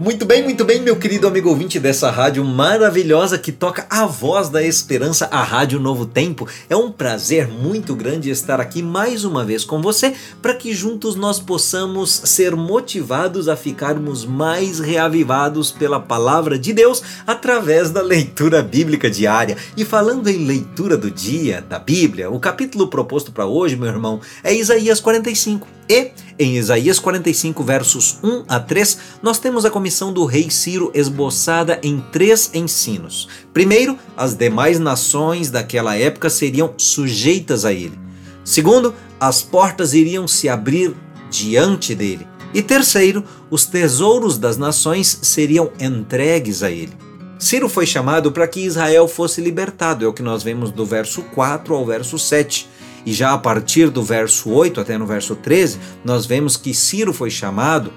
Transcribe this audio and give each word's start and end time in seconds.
Muito 0.00 0.24
bem, 0.24 0.42
muito 0.42 0.64
bem, 0.64 0.80
meu 0.80 0.96
querido 0.96 1.26
amigo 1.26 1.50
ouvinte 1.50 1.78
dessa 1.78 2.10
rádio 2.10 2.42
maravilhosa 2.42 3.36
que 3.36 3.52
toca 3.52 3.86
a 3.90 4.06
voz 4.06 4.48
da 4.48 4.62
esperança, 4.62 5.28
a 5.30 5.42
Rádio 5.42 5.78
Novo 5.78 6.06
Tempo. 6.06 6.48
É 6.70 6.74
um 6.74 6.90
prazer 6.90 7.46
muito 7.46 7.94
grande 7.94 8.30
estar 8.30 8.62
aqui 8.62 8.82
mais 8.82 9.26
uma 9.26 9.44
vez 9.44 9.62
com 9.62 9.82
você 9.82 10.14
para 10.40 10.54
que 10.54 10.72
juntos 10.72 11.16
nós 11.16 11.38
possamos 11.38 12.10
ser 12.10 12.56
motivados 12.56 13.46
a 13.46 13.54
ficarmos 13.54 14.24
mais 14.24 14.80
reavivados 14.80 15.70
pela 15.70 16.00
palavra 16.00 16.58
de 16.58 16.72
Deus 16.72 17.02
através 17.26 17.90
da 17.90 18.00
leitura 18.00 18.62
bíblica 18.62 19.10
diária. 19.10 19.58
E 19.76 19.84
falando 19.84 20.28
em 20.28 20.46
leitura 20.46 20.96
do 20.96 21.10
dia 21.10 21.60
da 21.60 21.78
Bíblia, 21.78 22.30
o 22.30 22.40
capítulo 22.40 22.88
proposto 22.88 23.32
para 23.32 23.44
hoje, 23.44 23.76
meu 23.76 23.88
irmão, 23.88 24.18
é 24.42 24.54
Isaías 24.54 24.98
45. 24.98 25.68
E 25.90 26.12
em 26.38 26.56
Isaías 26.56 27.00
45, 27.00 27.64
versos 27.64 28.18
1 28.22 28.44
a 28.48 28.60
3, 28.60 28.98
nós 29.20 29.40
temos 29.40 29.64
a 29.64 29.70
comissão 29.70 29.89
do 30.12 30.24
rei 30.24 30.50
Ciro 30.50 30.90
esboçada 30.94 31.80
em 31.82 32.00
três 32.12 32.50
ensinos. 32.54 33.28
Primeiro, 33.52 33.98
as 34.16 34.34
demais 34.34 34.78
nações 34.78 35.50
daquela 35.50 35.96
época 35.96 36.30
seriam 36.30 36.72
sujeitas 36.76 37.64
a 37.64 37.72
ele. 37.72 37.98
Segundo, 38.44 38.94
as 39.18 39.42
portas 39.42 39.92
iriam 39.92 40.26
se 40.26 40.48
abrir 40.48 40.94
diante 41.30 41.94
dele. 41.94 42.26
E 42.52 42.62
terceiro, 42.62 43.24
os 43.50 43.64
tesouros 43.64 44.38
das 44.38 44.56
nações 44.56 45.20
seriam 45.22 45.70
entregues 45.78 46.62
a 46.62 46.70
ele. 46.70 46.92
Ciro 47.38 47.68
foi 47.68 47.86
chamado 47.86 48.32
para 48.32 48.46
que 48.46 48.60
Israel 48.60 49.08
fosse 49.08 49.40
libertado, 49.40 50.04
é 50.04 50.08
o 50.08 50.12
que 50.12 50.22
nós 50.22 50.42
vemos 50.42 50.70
do 50.70 50.84
verso 50.84 51.22
4 51.22 51.74
ao 51.74 51.86
verso 51.86 52.18
7. 52.18 52.68
E 53.06 53.12
já 53.14 53.32
a 53.32 53.38
partir 53.38 53.88
do 53.88 54.02
verso 54.02 54.50
8 54.50 54.80
até 54.80 54.98
no 54.98 55.06
verso 55.06 55.34
13, 55.34 55.78
nós 56.04 56.26
vemos 56.26 56.56
que 56.56 56.74
Ciro 56.74 57.14
foi 57.14 57.30
chamado 57.30 57.92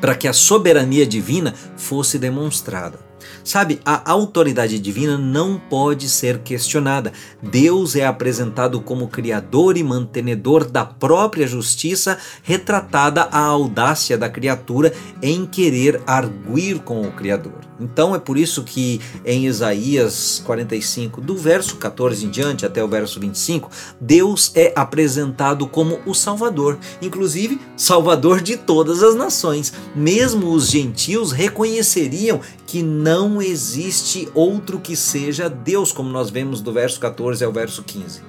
para 0.00 0.14
que 0.14 0.28
a 0.28 0.32
soberania 0.32 1.06
divina 1.06 1.54
fosse 1.76 2.18
demonstrada. 2.18 3.09
Sabe, 3.44 3.80
a 3.84 4.10
autoridade 4.10 4.78
divina 4.78 5.16
não 5.16 5.58
pode 5.58 6.08
ser 6.08 6.38
questionada. 6.40 7.12
Deus 7.42 7.96
é 7.96 8.04
apresentado 8.04 8.80
como 8.80 9.08
criador 9.08 9.76
e 9.76 9.82
mantenedor 9.82 10.64
da 10.64 10.84
própria 10.84 11.46
justiça, 11.46 12.18
retratada 12.42 13.22
a 13.22 13.40
audácia 13.40 14.16
da 14.16 14.28
criatura 14.28 14.92
em 15.22 15.46
querer 15.46 16.00
arguir 16.06 16.80
com 16.80 17.02
o 17.02 17.12
Criador. 17.12 17.70
Então 17.80 18.14
é 18.14 18.18
por 18.18 18.36
isso 18.36 18.62
que 18.62 19.00
em 19.24 19.46
Isaías 19.46 20.42
45, 20.44 21.20
do 21.20 21.36
verso 21.36 21.76
14 21.76 22.26
em 22.26 22.28
diante 22.28 22.66
até 22.66 22.84
o 22.84 22.88
verso 22.88 23.18
25, 23.18 23.70
Deus 23.98 24.52
é 24.54 24.72
apresentado 24.76 25.66
como 25.66 25.98
o 26.04 26.14
Salvador, 26.14 26.78
inclusive 27.00 27.58
Salvador 27.76 28.42
de 28.42 28.56
todas 28.56 29.02
as 29.02 29.14
nações. 29.14 29.72
Mesmo 29.94 30.52
os 30.52 30.68
gentios 30.68 31.32
reconheceriam 31.32 32.40
que 32.70 32.84
não 32.84 33.42
existe 33.42 34.28
outro 34.32 34.78
que 34.78 34.94
seja 34.94 35.50
Deus, 35.50 35.90
como 35.90 36.08
nós 36.08 36.30
vemos 36.30 36.60
do 36.60 36.72
verso 36.72 37.00
14 37.00 37.44
ao 37.44 37.52
verso 37.52 37.82
15. 37.82 38.20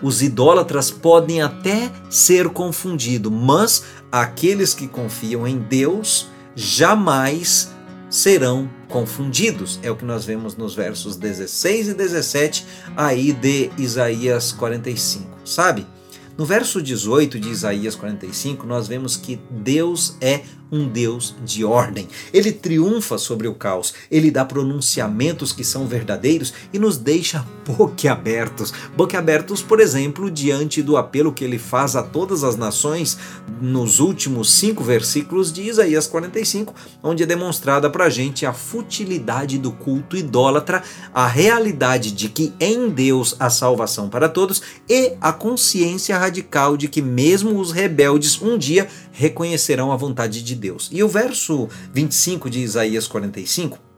Os 0.00 0.22
idólatras 0.22 0.88
podem 0.88 1.42
até 1.42 1.90
ser 2.08 2.48
confundidos, 2.50 3.32
mas 3.32 3.82
aqueles 4.12 4.72
que 4.72 4.86
confiam 4.86 5.48
em 5.48 5.58
Deus 5.58 6.28
jamais 6.54 7.72
serão 8.08 8.70
confundidos. 8.88 9.80
É 9.82 9.90
o 9.90 9.96
que 9.96 10.04
nós 10.04 10.24
vemos 10.24 10.56
nos 10.56 10.76
versos 10.76 11.16
16 11.16 11.88
e 11.88 11.94
17 11.94 12.64
aí 12.96 13.32
de 13.32 13.68
Isaías 13.76 14.52
45, 14.52 15.26
sabe? 15.44 15.84
No 16.38 16.46
verso 16.46 16.80
18 16.80 17.40
de 17.40 17.48
Isaías 17.48 17.96
45, 17.96 18.64
nós 18.64 18.86
vemos 18.86 19.16
que 19.16 19.40
Deus 19.50 20.16
é 20.20 20.42
um 20.72 20.88
Deus 20.88 21.34
de 21.44 21.64
ordem. 21.64 22.08
Ele 22.32 22.50
triunfa 22.50 23.18
sobre 23.18 23.46
o 23.46 23.54
caos, 23.54 23.92
ele 24.10 24.30
dá 24.30 24.42
pronunciamentos 24.42 25.52
que 25.52 25.62
são 25.62 25.86
verdadeiros 25.86 26.54
e 26.72 26.78
nos 26.78 26.96
deixa 26.96 27.46
boquiabertos. 27.66 28.72
Boquiabertos, 28.96 29.60
por 29.62 29.78
exemplo, 29.78 30.30
diante 30.30 30.82
do 30.82 30.96
apelo 30.96 31.32
que 31.32 31.44
ele 31.44 31.58
faz 31.58 31.94
a 31.94 32.02
todas 32.02 32.42
as 32.42 32.56
nações 32.56 33.18
nos 33.60 34.00
últimos 34.00 34.50
cinco 34.50 34.82
versículos 34.82 35.52
de 35.52 35.62
Isaías 35.62 36.06
45, 36.06 36.74
onde 37.02 37.22
é 37.22 37.26
demonstrada 37.26 37.90
para 37.90 38.06
a 38.06 38.10
gente 38.10 38.46
a 38.46 38.52
futilidade 38.54 39.58
do 39.58 39.72
culto 39.72 40.16
idólatra, 40.16 40.82
a 41.12 41.26
realidade 41.26 42.12
de 42.12 42.28
que 42.30 42.52
em 42.58 42.88
Deus 42.88 43.36
há 43.38 43.50
salvação 43.50 44.08
para 44.08 44.28
todos 44.28 44.62
e 44.88 45.12
a 45.20 45.32
consciência 45.32 46.16
radical 46.16 46.76
de 46.76 46.88
que 46.88 47.02
mesmo 47.02 47.60
os 47.60 47.72
rebeldes 47.72 48.40
um 48.40 48.56
dia 48.56 48.88
reconhecerão 49.12 49.92
a 49.92 49.96
vontade 49.96 50.42
de 50.42 50.54
Deus. 50.62 50.88
E 50.92 51.02
o 51.02 51.08
verso 51.08 51.68
25 51.92 52.48
de 52.48 52.60
Isaías 52.60 53.08
45 53.08 53.92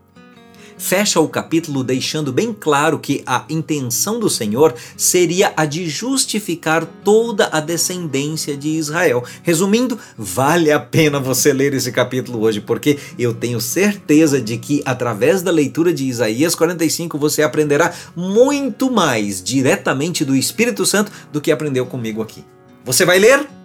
fecha 0.76 1.20
o 1.20 1.28
capítulo 1.28 1.84
deixando 1.84 2.32
bem 2.32 2.52
claro 2.52 2.98
que 2.98 3.22
a 3.26 3.44
intenção 3.48 4.18
do 4.18 4.28
Senhor 4.28 4.74
seria 4.96 5.52
a 5.56 5.64
de 5.64 5.88
justificar 5.88 6.84
toda 7.04 7.48
a 7.52 7.60
descendência 7.60 8.56
de 8.56 8.70
Israel. 8.70 9.22
Resumindo, 9.42 9.98
vale 10.16 10.72
a 10.72 10.80
pena 10.80 11.20
você 11.20 11.52
ler 11.52 11.74
esse 11.74 11.92
capítulo 11.92 12.40
hoje, 12.40 12.60
porque 12.60 12.98
eu 13.18 13.34
tenho 13.34 13.60
certeza 13.60 14.40
de 14.40 14.58
que 14.58 14.82
através 14.84 15.42
da 15.42 15.50
leitura 15.50 15.92
de 15.92 16.06
Isaías 16.06 16.54
45 16.54 17.18
você 17.18 17.42
aprenderá 17.42 17.92
muito 18.16 18.90
mais 18.90 19.42
diretamente 19.42 20.24
do 20.24 20.34
Espírito 20.34 20.84
Santo 20.84 21.12
do 21.32 21.40
que 21.40 21.52
aprendeu 21.52 21.86
comigo 21.86 22.20
aqui. 22.20 22.44
Você 22.84 23.04
vai 23.04 23.18
ler? 23.18 23.63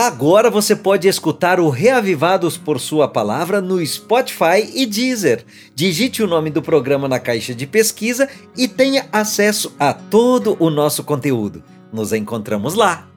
Agora 0.00 0.48
você 0.48 0.76
pode 0.76 1.08
escutar 1.08 1.58
o 1.58 1.68
Reavivados 1.70 2.56
por 2.56 2.78
Sua 2.78 3.08
Palavra 3.08 3.60
no 3.60 3.84
Spotify 3.84 4.70
e 4.72 4.86
Deezer. 4.86 5.44
Digite 5.74 6.22
o 6.22 6.26
nome 6.28 6.50
do 6.50 6.62
programa 6.62 7.08
na 7.08 7.18
caixa 7.18 7.52
de 7.52 7.66
pesquisa 7.66 8.28
e 8.56 8.68
tenha 8.68 9.08
acesso 9.10 9.74
a 9.76 9.92
todo 9.92 10.56
o 10.60 10.70
nosso 10.70 11.02
conteúdo. 11.02 11.64
Nos 11.92 12.12
encontramos 12.12 12.74
lá! 12.74 13.08